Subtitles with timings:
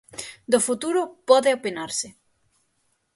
[0.51, 2.07] Do futuro pode opinarse.